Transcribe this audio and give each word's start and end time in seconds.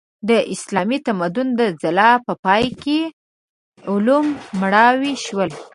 د 0.29 0.31
اسلامي 0.53 0.97
تمدن 1.07 1.47
د 1.59 1.61
ځلا 1.81 2.09
په 2.25 2.33
پای 2.45 2.65
کې 2.81 2.99
علوم 3.89 4.25
مړاوي 4.59 5.13
شول. 5.25 5.49